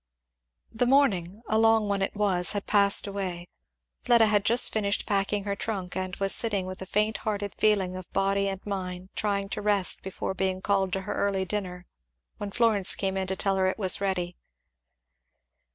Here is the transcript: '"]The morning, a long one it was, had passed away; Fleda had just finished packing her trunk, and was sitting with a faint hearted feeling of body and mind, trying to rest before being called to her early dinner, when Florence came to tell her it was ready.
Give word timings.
'"]The 0.71 0.87
morning, 0.87 1.43
a 1.47 1.59
long 1.59 1.87
one 1.87 2.01
it 2.01 2.15
was, 2.15 2.53
had 2.53 2.65
passed 2.65 3.05
away; 3.05 3.47
Fleda 4.03 4.25
had 4.25 4.43
just 4.45 4.73
finished 4.73 5.05
packing 5.05 5.43
her 5.43 5.55
trunk, 5.55 5.95
and 5.95 6.15
was 6.15 6.33
sitting 6.33 6.65
with 6.65 6.81
a 6.81 6.87
faint 6.87 7.17
hearted 7.17 7.53
feeling 7.53 7.95
of 7.95 8.11
body 8.11 8.47
and 8.49 8.65
mind, 8.65 9.09
trying 9.15 9.47
to 9.49 9.61
rest 9.61 10.01
before 10.01 10.33
being 10.33 10.59
called 10.59 10.91
to 10.93 11.01
her 11.01 11.13
early 11.13 11.45
dinner, 11.45 11.85
when 12.39 12.49
Florence 12.49 12.95
came 12.95 13.13
to 13.23 13.35
tell 13.35 13.57
her 13.57 13.67
it 13.67 13.77
was 13.77 14.01
ready. 14.01 14.35